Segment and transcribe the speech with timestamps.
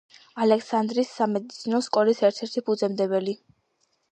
[0.43, 3.37] ალექსანდრიის სამედიცინო სკოლის ერთ-ერთი ფუძემდებელი.